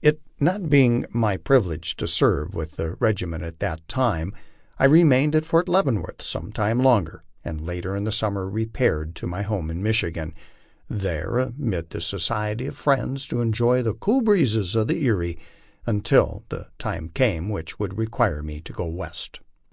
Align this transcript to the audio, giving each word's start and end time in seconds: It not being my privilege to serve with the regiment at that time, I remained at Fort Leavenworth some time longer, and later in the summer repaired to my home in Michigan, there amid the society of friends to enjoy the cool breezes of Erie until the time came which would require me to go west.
It 0.00 0.20
not 0.40 0.68
being 0.68 1.06
my 1.12 1.36
privilege 1.36 1.94
to 1.98 2.08
serve 2.08 2.52
with 2.52 2.72
the 2.72 2.94
regiment 2.98 3.44
at 3.44 3.60
that 3.60 3.86
time, 3.86 4.34
I 4.76 4.86
remained 4.86 5.36
at 5.36 5.44
Fort 5.46 5.68
Leavenworth 5.68 6.20
some 6.20 6.50
time 6.50 6.80
longer, 6.80 7.22
and 7.44 7.60
later 7.60 7.94
in 7.94 8.02
the 8.02 8.10
summer 8.10 8.48
repaired 8.50 9.14
to 9.14 9.28
my 9.28 9.42
home 9.42 9.70
in 9.70 9.80
Michigan, 9.80 10.34
there 10.90 11.38
amid 11.38 11.90
the 11.90 12.00
society 12.00 12.66
of 12.66 12.76
friends 12.76 13.24
to 13.28 13.40
enjoy 13.40 13.82
the 13.82 13.94
cool 13.94 14.20
breezes 14.22 14.74
of 14.74 14.90
Erie 14.90 15.38
until 15.86 16.42
the 16.48 16.66
time 16.80 17.08
came 17.10 17.48
which 17.48 17.78
would 17.78 17.96
require 17.96 18.42
me 18.42 18.60
to 18.62 18.72
go 18.72 18.86
west. 18.86 19.38